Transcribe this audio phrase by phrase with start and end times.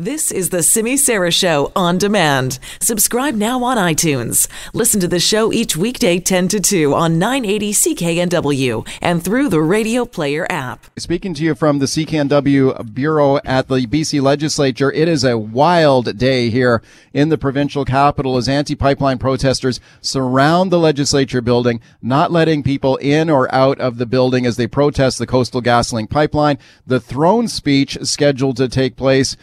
[0.00, 2.60] This is the Simi Sara Show on demand.
[2.80, 4.46] Subscribe now on iTunes.
[4.72, 9.60] Listen to the show each weekday 10 to 2 on 980 CKNW and through the
[9.60, 10.86] Radio Player app.
[10.96, 16.16] Speaking to you from the CKNW Bureau at the BC Legislature, it is a wild
[16.16, 16.80] day here
[17.12, 23.28] in the provincial capital as anti-pipeline protesters surround the legislature building, not letting people in
[23.28, 26.56] or out of the building as they protest the Coastal GasLink pipeline.
[26.86, 29.36] The throne speech scheduled to take place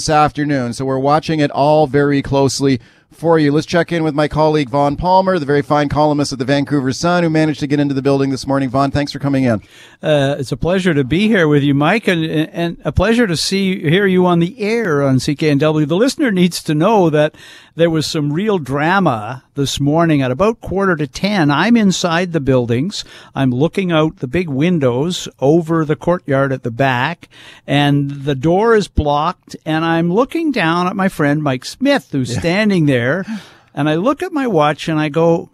[0.00, 0.72] this afternoon.
[0.72, 3.52] So we're watching it all very closely for you.
[3.52, 6.90] Let's check in with my colleague Vaughn Palmer, the very fine columnist at the Vancouver
[6.90, 8.70] Sun, who managed to get into the building this morning.
[8.70, 9.60] Vaughn, thanks for coming in.
[10.02, 13.36] Uh, it's a pleasure to be here with you, Mike, and, and a pleasure to
[13.36, 15.86] see hear you on the air on CKNW.
[15.86, 17.34] The listener needs to know that
[17.74, 21.50] there was some real drama this morning at about quarter to 10.
[21.50, 23.04] I'm inside the buildings.
[23.34, 27.28] I'm looking out the big windows over the courtyard at the back
[27.66, 32.32] and the door is blocked and I'm looking down at my friend Mike Smyth who's
[32.32, 32.40] yeah.
[32.40, 33.24] standing there
[33.74, 35.50] and I look at my watch and I go,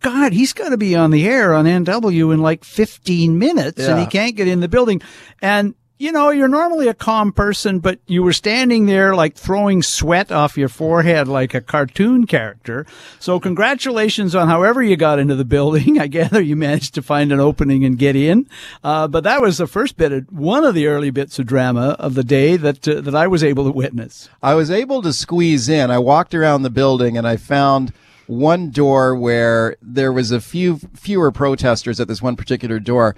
[0.00, 3.90] God, he's got to be on the air on NW in like 15 minutes yeah.
[3.90, 5.00] and he can't get in the building.
[5.40, 9.80] And you know, you're normally a calm person, but you were standing there like throwing
[9.80, 12.84] sweat off your forehead like a cartoon character.
[13.20, 16.00] So congratulations on however you got into the building.
[16.00, 18.48] I gather you managed to find an opening and get in.
[18.82, 21.96] Uh, but that was the first bit of one of the early bits of drama
[22.00, 24.28] of the day that, uh, that I was able to witness.
[24.42, 25.92] I was able to squeeze in.
[25.92, 27.92] I walked around the building and I found
[28.26, 33.14] one door where there was a few fewer protesters at this one particular door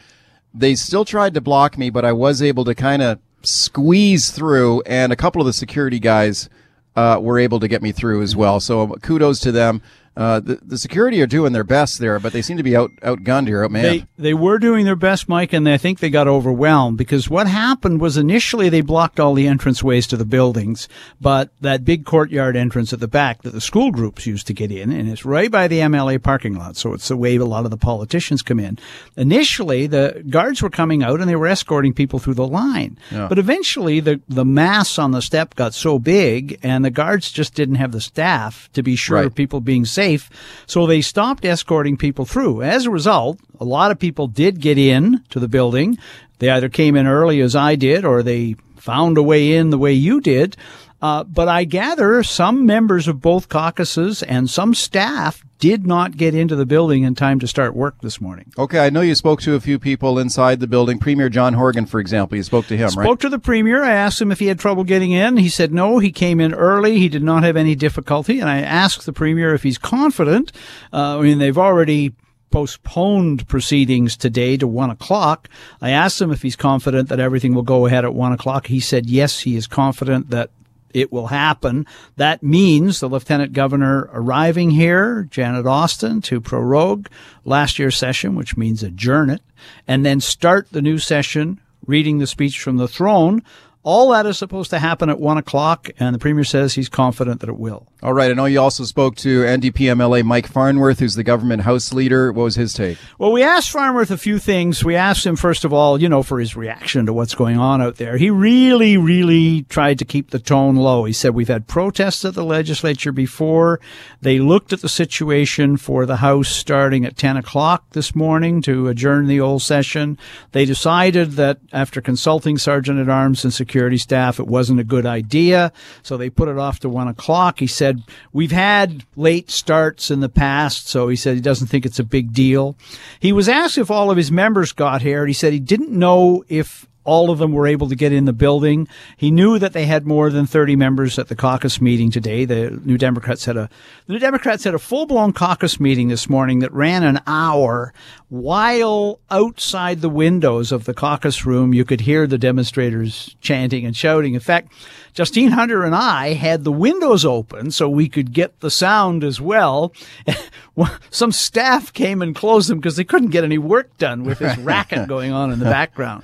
[0.55, 4.83] they still tried to block me, but I was able to kind of squeeze through,
[4.83, 6.48] and a couple of the security guys
[6.97, 8.61] uh, were able to get me through as well.
[8.61, 9.83] So kudos to them.
[10.17, 12.91] Uh, the, the security are doing their best there, but they seem to be out
[13.03, 13.83] outgunned here, outmanned.
[13.83, 17.47] They, they were doing their best, Mike, and I think they got overwhelmed because what
[17.47, 20.89] happened was initially they blocked all the entrance ways to the buildings,
[21.20, 24.72] but that big courtyard entrance at the back that the school groups used to get
[24.72, 27.67] in, and it's right by the MLA parking lot, so it's the way a lot
[27.67, 28.78] of the politicians come in.
[29.19, 33.28] Initially, the guards were coming out and they were escorting people through the line, yeah.
[33.28, 37.53] but eventually the the mass on the step got so big, and the guards just
[37.53, 39.26] didn't have the staff to be sure right.
[39.26, 40.31] of people being safe safe.
[40.67, 42.62] So they stopped escorting people through.
[42.62, 45.99] As a result, a lot of people did get in to the building.
[46.39, 49.78] They either came in early as I did or they found a way in the
[49.78, 50.56] way you did.
[51.00, 56.34] Uh, but I gather some members of both caucuses and some staff did not get
[56.34, 58.52] into the building in time to start work this morning.
[58.58, 60.98] Okay, I know you spoke to a few people inside the building.
[60.98, 63.06] Premier John Horgan, for example, you spoke to him, spoke right?
[63.06, 63.82] Spoke to the premier.
[63.82, 65.36] I asked him if he had trouble getting in.
[65.36, 65.98] He said no.
[65.98, 66.98] He came in early.
[66.98, 68.40] He did not have any difficulty.
[68.40, 70.52] And I asked the premier if he's confident.
[70.92, 72.14] Uh, I mean, they've already
[72.50, 75.48] postponed proceedings today to one o'clock.
[75.80, 78.68] I asked him if he's confident that everything will go ahead at one o'clock.
[78.68, 80.50] He said yes, he is confident that
[80.96, 81.86] it will happen.
[82.16, 87.08] That means the lieutenant governor arriving here, Janet Austin, to prorogue
[87.44, 89.42] last year's session, which means adjourn it,
[89.86, 93.42] and then start the new session reading the speech from the throne
[93.86, 97.41] all that is supposed to happen at one o'clock, and the premier says he's confident
[97.41, 97.86] that it will.
[98.02, 98.30] All right.
[98.30, 102.32] I know you also spoke to NDP MLA Mike Farnworth, who's the government House leader.
[102.32, 102.98] What was his take?
[103.16, 104.84] Well, we asked Farnworth a few things.
[104.84, 107.80] We asked him, first of all, you know, for his reaction to what's going on
[107.80, 108.16] out there.
[108.16, 111.04] He really, really tried to keep the tone low.
[111.04, 113.80] He said, We've had protests at the legislature before.
[114.20, 118.88] They looked at the situation for the House starting at 10 o'clock this morning to
[118.88, 120.19] adjourn the old session.
[120.50, 124.84] They decided that after consulting Sergeant at Arms and Security, security staff it wasn't a
[124.84, 125.70] good idea,
[126.03, 127.59] so they put it off to one o'clock.
[127.59, 131.84] He said, We've had late starts in the past, so he said he doesn't think
[131.84, 132.75] it's a big deal.
[133.20, 135.20] He was asked if all of his members got here.
[135.20, 138.27] And he said he didn't know if all of them were able to get in
[138.27, 138.89] the building.
[139.17, 142.44] He knew that they had more than 30 members at the caucus meeting today.
[142.44, 143.71] The New Democrats had a
[144.06, 147.94] the New Democrats had a full-blown caucus meeting this morning that ran an hour
[148.28, 153.97] while outside the windows of the caucus room you could hear the demonstrators chanting and
[153.97, 154.34] shouting.
[154.34, 154.73] In fact,
[155.16, 159.40] Justine Hunter and I had the windows open so we could get the sound as
[159.40, 159.94] well.
[161.11, 164.58] Some staff came and closed them because they couldn't get any work done with this
[164.58, 166.23] racket going on in the background.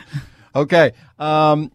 [0.56, 0.92] okay.
[1.18, 1.70] Um,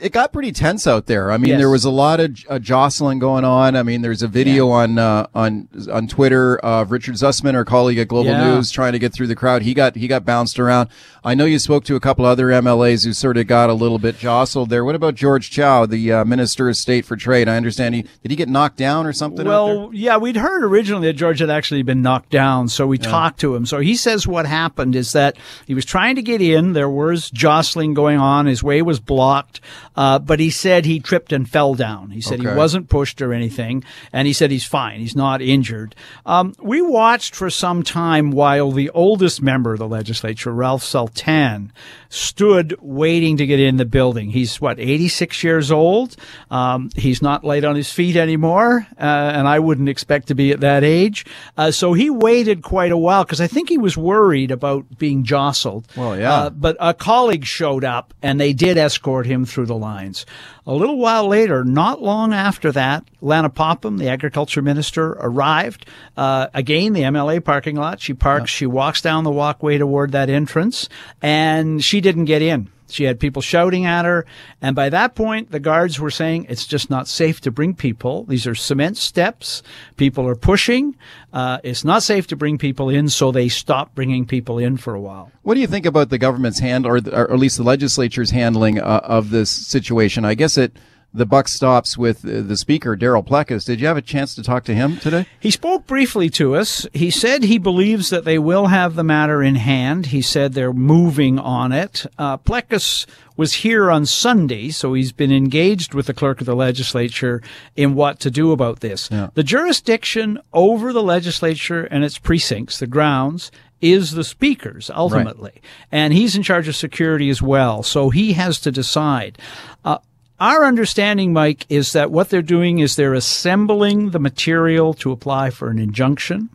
[0.00, 1.30] it got pretty tense out there.
[1.30, 1.58] I mean, yes.
[1.58, 3.76] there was a lot of uh, jostling going on.
[3.76, 4.74] I mean, there's a video yeah.
[4.74, 8.54] on uh, on on Twitter of Richard Zussman, our colleague at Global yeah.
[8.54, 9.62] News, trying to get through the crowd.
[9.62, 10.88] He got he got bounced around.
[11.24, 13.98] I know you spoke to a couple other MLAs who sort of got a little
[13.98, 14.84] bit jostled there.
[14.84, 17.48] What about George Chow, the uh, Minister of State for Trade?
[17.48, 19.46] I understand he did he get knocked down or something?
[19.46, 23.10] Well, yeah, we'd heard originally that George had actually been knocked down, so we yeah.
[23.10, 23.66] talked to him.
[23.66, 25.36] So he says what happened is that
[25.66, 26.72] he was trying to get in.
[26.72, 28.46] There was jostling going on.
[28.46, 29.60] His way was blocked.
[29.98, 32.10] Uh, but he said he tripped and fell down.
[32.10, 32.50] He said Okay.
[32.50, 35.00] he wasn't pushed or anything, and he said he's fine.
[35.00, 35.96] He's not injured.
[36.24, 41.72] Um, we watched for some time while the oldest member of the legislature, Ralph Sultan,
[42.10, 44.30] stood waiting to get in the building.
[44.30, 46.14] He's what, 86 years old.
[46.50, 50.52] Um, he's not light on his feet anymore, uh, and I wouldn't expect to be
[50.52, 51.26] at that age.
[51.56, 55.24] Uh, so he waited quite a while because I think he was worried about being
[55.24, 55.86] jostled.
[55.96, 56.32] Well, yeah.
[56.32, 60.26] Uh, but a colleague showed up and they did escort him through the lines.
[60.66, 65.86] A little while later, not long after that, Lana Popham, the agriculture minister, arrived.
[66.16, 68.00] Uh, again, the MLA parking lot.
[68.00, 70.88] She parks, she walks down the walkway toward that entrance
[71.22, 72.70] and she didn't get in.
[72.88, 74.26] She had people shouting at her.
[74.60, 78.24] And by that point, the guards were saying it's just not safe to bring people.
[78.24, 79.62] These are cement steps.
[79.96, 80.96] People are pushing.
[81.32, 83.08] Uh, it's not safe to bring people in.
[83.08, 85.30] So they stopped bringing people in for a while.
[85.42, 88.78] What do you think about the government's hand, or, or at least the legislature's handling
[88.78, 90.24] uh, of this situation?
[90.24, 90.76] I guess it
[91.12, 93.64] the buck stops with uh, the speaker, Darryl Plecas.
[93.64, 95.26] Did you have a chance to talk to him today?
[95.40, 96.86] He spoke briefly to us.
[96.92, 100.06] He said he believes that they will have the matter in hand.
[100.06, 102.04] He said they're moving on it.
[102.18, 103.06] Uh, Plecas
[103.36, 107.40] was here on Sunday, so he's been engaged with the clerk of the legislature
[107.76, 109.08] in what to do about this.
[109.10, 109.30] Yeah.
[109.34, 113.50] The jurisdiction over the legislature and its precincts, the grounds,
[113.80, 115.62] is the speaker's ultimately.
[115.92, 119.38] And he's in charge of security as well, so he has to decide.
[119.84, 119.98] Uh,
[120.40, 125.50] our understanding, Mike, is that what they're doing is they're assembling the material to apply
[125.50, 126.50] for an injunction,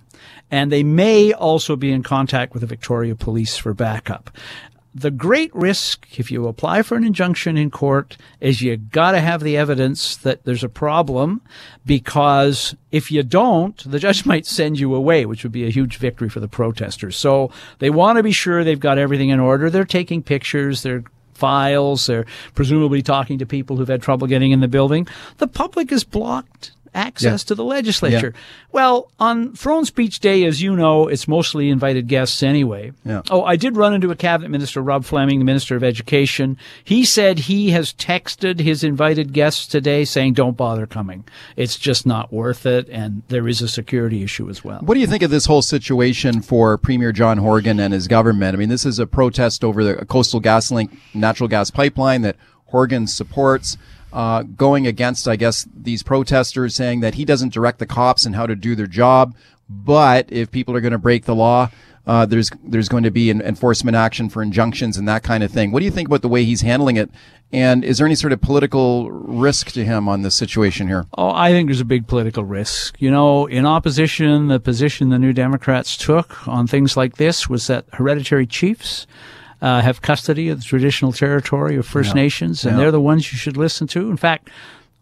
[0.49, 4.29] and they may also be in contact with the Victoria Police for backup.
[4.95, 9.41] The great risk, if you apply for an injunction in court, is you gotta have
[9.41, 11.41] the evidence that there's a problem,
[11.83, 15.97] because if you don't, the judge might send you away, which would be a huge
[15.97, 17.17] victory for the protesters.
[17.17, 19.69] So they want to be sure they've got everything in order.
[19.69, 21.03] They're taking pictures, they're
[21.33, 22.07] files.
[22.07, 22.25] They're
[22.55, 25.07] presumably talking to people who've had trouble getting in the building.
[25.37, 27.47] The public is blocked access Yeah.
[27.47, 28.33] to the legislature.
[28.71, 32.91] Well, on Throne Speech Day, as you know, it's mostly invited guests anyway.
[33.05, 33.21] Yeah.
[33.29, 36.57] Oh, I did run into a cabinet minister, Rob Fleming, the Minister of Education.
[36.83, 41.23] He said he has texted his invited guests today saying, don't bother coming.
[41.55, 42.87] It's just not worth it.
[42.89, 44.79] And there is a security issue as well.
[44.81, 48.55] What do you think of this whole situation for Premier John Horgan and his government?
[48.55, 52.35] I mean, this is a protest over the Coastal GasLink natural gas pipeline that
[52.67, 53.77] Horgan supports.
[54.13, 58.35] Uh, going against, I guess, these protesters saying that he doesn't direct the cops and
[58.35, 59.33] how to do their job,
[59.67, 61.71] but if people are going to break the law,
[62.05, 65.51] uh, there's there's going to be an enforcement action for injunctions and that kind of
[65.51, 65.71] thing.
[65.71, 67.09] What do you think about the way he's handling it?
[67.51, 71.05] And is there any sort of political risk to him on this situation here?
[71.17, 72.95] Oh, I think there's a big political risk.
[72.99, 77.67] You know, in opposition, the position the New Democrats took on things like this was
[77.67, 79.07] that hereditary chiefs
[79.63, 82.77] uh, have custody of the traditional territory of First Nations, and Yeah.
[82.83, 84.11] they're the ones you should listen to.
[84.11, 84.49] In fact,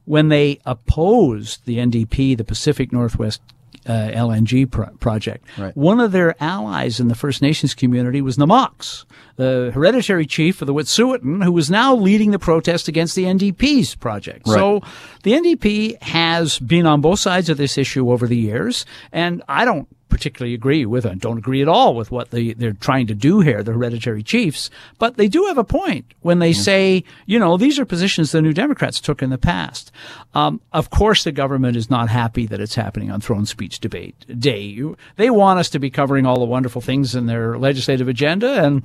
[0.06, 3.42] when they opposed the NDP, the Pacific Northwest
[3.88, 5.76] uh, LNG pro- project, Right.
[5.76, 9.06] one of their allies in the First Nations community was Na'moks,
[9.38, 13.96] the hereditary chief of the Wet'suwet'en, who was now leading the protest against the NDP's
[13.96, 14.48] project.
[14.48, 14.54] Right.
[14.54, 14.82] So
[15.24, 19.66] the NDP has been on both sides of this issue over the years, and I
[19.66, 23.16] don't particularly agree with and don't agree at all with what they, they're trying to
[23.16, 24.70] do here, the hereditary chiefs,
[25.00, 28.42] but they do have a point when they say, you know, these are positions the
[28.42, 29.92] New Democrats took in the past.
[30.36, 34.40] Um, of course, the government is not happy that it's happening on throne speech debate
[34.40, 34.62] day.
[34.62, 38.64] You, they want us to be covering all the wonderful things in their legislative agenda,
[38.64, 38.84] and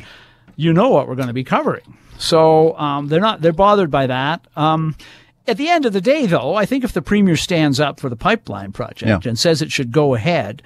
[0.56, 1.99] you know what we're going to be covering.
[2.18, 4.47] So um, they're not they're bothered by that.
[4.56, 4.97] Um,
[5.49, 8.09] at the end of the day, though, I think if the premier stands up for
[8.09, 9.29] the pipeline project Yeah.
[9.29, 10.62] and says it should go ahead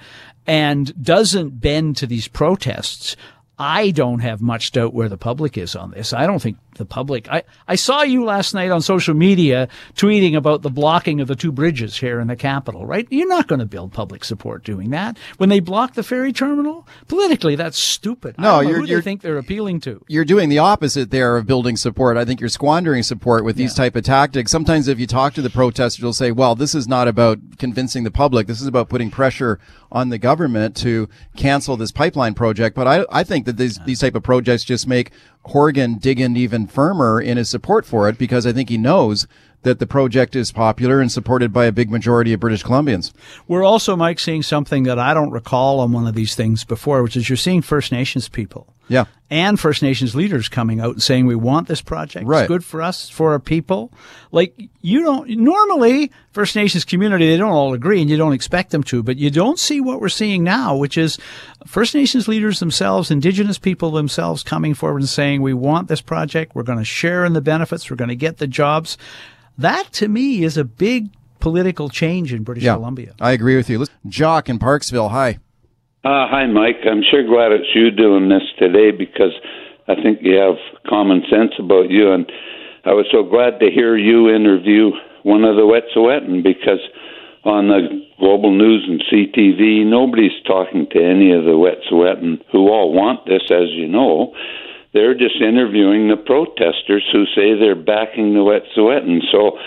[0.47, 3.15] and doesn't bend to these protests,
[3.61, 6.13] I don't have much doubt where the public is on this.
[6.13, 7.29] I don't think the public.
[7.29, 11.35] I, I saw you last night on social media tweeting about the blocking of the
[11.35, 13.07] two bridges here in the capital, right?
[13.11, 15.17] You're not going to build public support doing that.
[15.37, 18.35] When they block the ferry terminal, politically, that's stupid.
[18.39, 20.03] No, you're- you're- think they're appealing to.
[20.07, 22.17] you're doing the opposite there of building support.
[22.17, 24.49] I think you're squandering support with these type of tactics.
[24.51, 28.03] Sometimes if you talk to the protesters, you'll say, well, this is not about convincing
[28.05, 28.47] the public.
[28.47, 29.59] This is about putting pressure
[29.91, 32.75] on the government to cancel this pipeline project.
[32.75, 35.11] But I, I think that these, these type of projects just make
[35.43, 39.27] Horgan dig in even firmer in his support for it because I think he knows
[39.63, 43.11] that the project is popular and supported by a big majority of British Columbians.
[43.47, 47.03] We're also, Mike, seeing something that I don't recall on one of these things before,
[47.03, 49.05] which is you're seeing First Nations people Yeah.
[49.29, 52.27] And First Nations leaders coming out and saying we want this project.
[52.27, 52.41] Right.
[52.41, 53.93] It's good for us, for our people.
[54.33, 58.71] Like you don't normally First Nations community they don't all agree and you don't expect
[58.71, 61.17] them to, but you don't see what we're seeing now, which is
[61.65, 66.53] First Nations leaders themselves, indigenous people themselves coming forward and saying we want this project,
[66.53, 68.97] we're going to share in the benefits, we're going to get the jobs.
[69.57, 72.75] That to me is a big political change in British Yeah.
[72.75, 73.13] Columbia.
[73.21, 73.79] I agree with you.
[73.79, 75.11] Listen, Jock in Parksville.
[75.11, 75.39] Hi.
[76.03, 76.81] Uh, hi, Mike.
[76.89, 79.37] I'm sure glad it's you doing this today because
[79.87, 80.57] I think you have
[80.89, 82.11] common sense about you.
[82.11, 82.25] And
[82.85, 84.89] I was so glad to hear you interview
[85.21, 86.81] one of the Wet'suwet'en because
[87.45, 92.91] on the global news and CTV, nobody's talking to any of the Wet'suwet'en who all
[92.91, 94.33] want this, as you know.
[94.95, 99.21] They're just interviewing the protesters who say they're backing the Wet'suwet'en.
[99.31, 99.59] So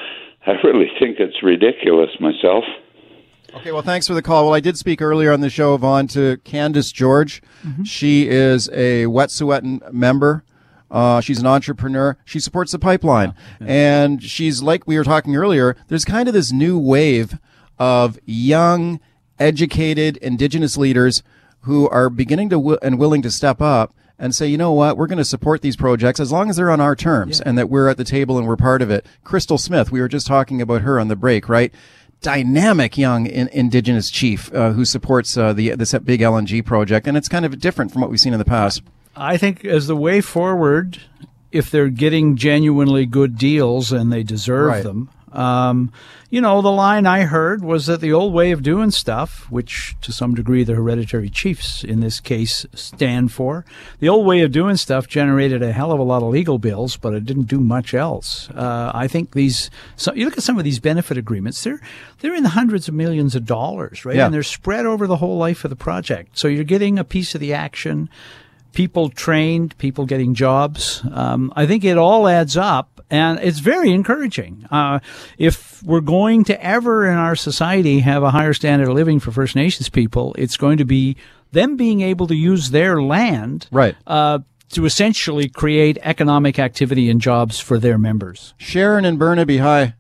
[0.51, 2.65] I really think it's ridiculous myself.
[3.57, 4.45] Okay, well, thanks for the call.
[4.47, 7.43] Well, I did speak earlier on the show, Vaughn, to Candace George.
[7.85, 10.45] She is a Wet'suwet'en member.
[10.91, 12.17] Uh, she's an entrepreneur.
[12.25, 13.35] She supports the pipeline.
[13.61, 17.39] And she's like we were talking earlier, there's kind of this new wave
[17.79, 19.01] of young,
[19.39, 21.23] educated, indigenous leaders
[21.63, 24.97] who are beginning to wi- and willing to step up and say, you know what,
[24.97, 27.69] we're going to support these projects as long as they're on our terms and that
[27.69, 29.05] we're at the table and we're part of it.
[29.25, 31.75] Crystal Smith, we were just talking about her on the break, right?
[32.25, 37.17] Dynamic young in, indigenous chief uh, who supports uh, the this big LNG project, and
[37.19, 38.83] it's kind of different from what we've seen in the past.
[39.15, 41.01] I think as the way forward,
[41.53, 44.83] if they're getting genuinely good deals and they deserve Right.
[44.83, 45.93] them, um,
[46.31, 49.95] you know, the line I heard was that the old way of doing stuff, which
[50.01, 53.65] to some degree the hereditary chiefs in this case stand for,
[53.99, 56.97] the old way of doing stuff generated a hell of a lot of legal bills,
[56.97, 58.49] but it didn't do much else.
[58.51, 61.81] Uh, I think these, so you look at some of these benefit agreements, they're
[62.21, 64.17] they're in the hundreds of millions of dollars, right?
[64.17, 64.27] Yeah.
[64.27, 66.39] And they're spread over the whole life of the project.
[66.39, 68.09] So you're getting a piece of the action
[68.75, 71.03] people trained, people getting jobs.
[71.13, 74.67] Um, I think it all adds up, and it's very encouraging.
[74.71, 74.99] Uh,
[75.39, 79.31] if we're going to ever in our society have a higher standard of living for
[79.33, 81.17] First Nations people, it's going to be
[81.53, 83.95] them being able to use their land Right.
[84.07, 84.41] uh,
[84.71, 88.55] to essentially create economic activity and jobs for their members.
[88.59, 89.95] Sharon and Burnaby, hi.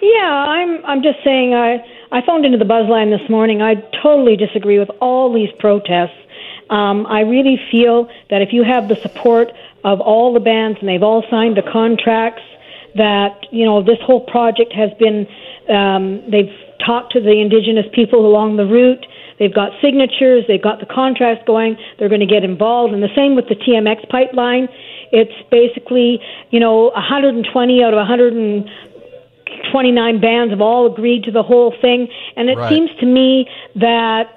[0.00, 0.84] Yeah, I'm.
[0.84, 1.54] I'm just saying.
[1.54, 1.78] I
[2.10, 3.62] I phoned into the Buzzline this morning.
[3.62, 6.16] I totally disagree with all these protests.
[6.70, 9.52] Um, I really feel that if you have the support
[9.84, 12.42] of all the bands and they've all signed the contracts,
[12.96, 15.26] that you know this whole project has been.
[15.68, 16.50] Um, they've
[16.84, 19.04] talked to the indigenous people along the route.
[19.38, 20.44] They've got signatures.
[20.48, 21.76] They've got the contracts going.
[21.98, 22.92] They're going to get involved.
[22.92, 24.68] And the same with the TMX pipeline.
[25.12, 26.20] It's basically,
[26.50, 28.70] you know, 120 out of 100.
[29.72, 32.08] 29 bands have all agreed to the whole thing.
[32.36, 32.68] And it Right.
[32.68, 34.30] seems to me that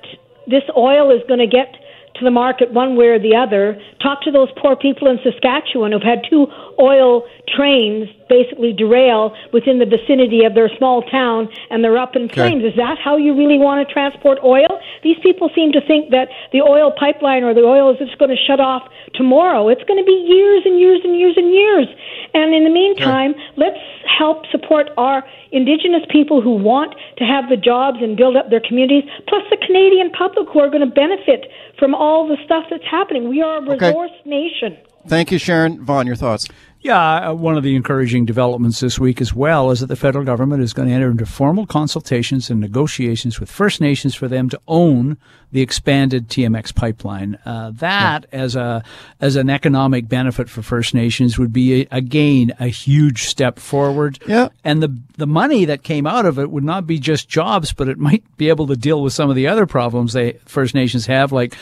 [0.48, 1.76] this oil is going to get
[2.22, 3.82] to the market one way or the other.
[4.02, 6.46] Talk to those poor people in Saskatchewan who've had two
[6.80, 12.30] oil trains basically derail within the vicinity of their small town and they're up in
[12.30, 12.64] flames.
[12.64, 14.80] Is that how you really want to transport oil?
[15.04, 18.32] These people seem to think that the oil pipeline or the oil is just going
[18.32, 18.84] to shut off
[19.16, 19.68] tomorrow.
[19.68, 21.88] It's going to be years and years and years and years.
[22.34, 27.58] And in the meantime, let's help support our indigenous people who want to have the
[27.58, 31.52] jobs and build up their communities, plus the Canadian public who are going to benefit
[31.78, 33.28] from all the stuff that's happening.
[33.30, 33.88] We are a Okay.
[33.88, 34.78] resource nation.
[35.08, 35.84] Thank you, Sharon.
[35.84, 36.48] Vaughn, your thoughts?
[36.84, 40.26] Yeah, uh, one of the encouraging developments this week as well is that the federal
[40.26, 44.50] government is going to enter into formal consultations and negotiations with First Nations for them
[44.50, 45.18] to own
[45.52, 47.38] the expanded TMX pipeline.
[47.46, 48.84] Uh, that, as a
[49.20, 54.18] as an economic benefit for First Nations, would be a, again a huge step forward.
[54.28, 54.50] Yeah.
[54.64, 57.90] and the the money that came out of it would not be just jobs, but
[57.90, 61.06] it might be able to deal with some of the other problems they First Nations
[61.06, 61.56] have, like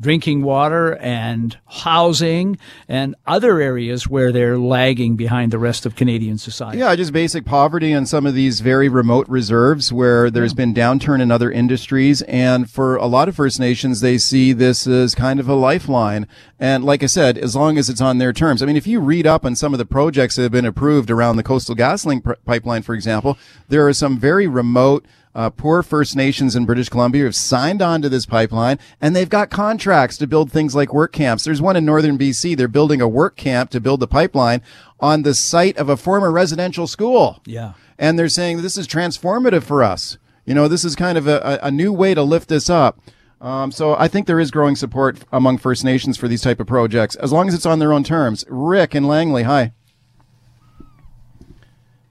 [0.00, 6.38] drinking water and housing and other areas where they're lagging behind the rest of Canadian
[6.38, 6.78] society.
[6.78, 11.20] Yeah, just basic poverty in some of these very remote reserves where there's been downturn
[11.20, 12.22] in other industries.
[12.22, 16.26] And for a lot of First Nations, they see this as kind of a lifeline.
[16.60, 18.62] And like I said, as long as it's on their terms.
[18.62, 21.10] I mean, if you read up on some of the projects that have been approved
[21.10, 23.38] around the Coastal GasLink pr- pipeline, for example,
[23.68, 27.80] there are some very remote uh, poor First Nations in British Columbia who have signed
[27.80, 31.44] on to this pipeline and they've got contracts to build things like work camps.
[31.44, 32.58] There's one in northern BC.
[32.58, 34.60] They're building a work camp to build the pipeline
[34.98, 37.40] on the site of a former residential school.
[37.46, 37.72] Yeah.
[37.98, 40.18] And they're saying this is transformative for us.
[40.44, 42.98] You know, this is kind of a, a a new way to lift this up.
[43.40, 46.66] Um, so I think there is growing support among First Nations for these type of
[46.66, 48.44] projects, as long as it's on their own terms.
[48.48, 49.72] Rick and Langley, hi.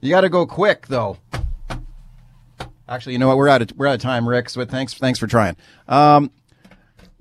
[0.02, 1.18] You got to go quick, though.
[2.88, 3.38] Actually, you know what?
[3.38, 4.50] We're out of we're out of time, Rick.
[4.50, 5.56] So thanks thanks for trying.
[5.88, 6.32] Um,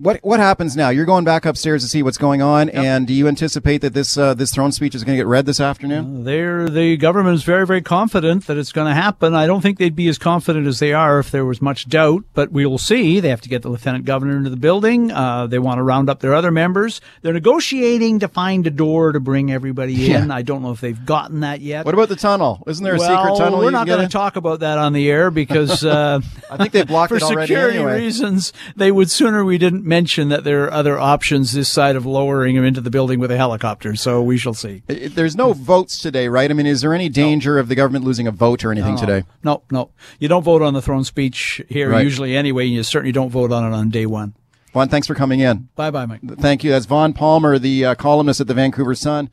[0.00, 0.90] What what happens now?
[0.90, 4.16] You're going back upstairs to see what's going on, and do you anticipate that this
[4.16, 6.22] uh, this throne speech is going to get read this afternoon?
[6.22, 9.34] They're, the government is very, very confident that it's going to happen.
[9.34, 12.22] I don't think they'd be as confident as they are if there was much doubt,
[12.32, 13.18] but we will see.
[13.18, 15.10] They have to get the lieutenant governor into the building.
[15.10, 17.00] Uh, they want to round up their other members.
[17.22, 20.28] They're negotiating to find a door to bring everybody in.
[20.28, 20.34] Yeah.
[20.34, 21.84] I don't know if they've gotten that yet.
[21.84, 22.62] What about the tunnel?
[22.68, 23.58] Isn't there a well, secret tunnel?
[23.58, 26.20] we're not going to talk about that on the air because uh,
[26.52, 28.00] I think they blocked for it already security anyway.
[28.00, 32.04] reasons, they would sooner we didn't mention that there are other options this side of
[32.06, 33.96] lowering him into the building with a helicopter.
[33.96, 34.82] So we shall see.
[34.86, 36.50] There's no votes today, right?
[36.50, 39.24] I mean, is there any danger of the government losing a vote or anything today?
[39.42, 42.04] No, no, you don't vote on the throne speech here Right.
[42.04, 42.66] usually anyway.
[42.66, 44.34] and You certainly don't vote on it on day one.
[44.74, 45.68] Vaughn, thanks for coming in.
[45.76, 46.20] Bye, bye, Mike.
[46.38, 46.70] Thank you.
[46.70, 49.30] That's Vaughn Palmer, the uh, columnist at the Vancouver Sun.